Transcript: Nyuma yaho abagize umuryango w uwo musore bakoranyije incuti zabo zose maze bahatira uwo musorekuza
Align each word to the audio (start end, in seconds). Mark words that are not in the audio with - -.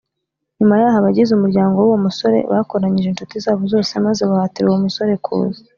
Nyuma 0.57 0.75
yaho 0.81 0.97
abagize 0.99 1.31
umuryango 1.33 1.75
w 1.79 1.85
uwo 1.87 1.97
musore 2.05 2.37
bakoranyije 2.51 3.07
incuti 3.09 3.35
zabo 3.43 3.63
zose 3.73 3.91
maze 4.05 4.21
bahatira 4.29 4.65
uwo 4.67 4.79
musorekuza 4.85 5.59